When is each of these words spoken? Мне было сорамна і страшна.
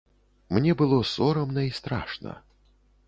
Мне 0.57 0.73
было 0.79 0.97
сорамна 1.11 1.67
і 1.69 1.77
страшна. 1.81 2.33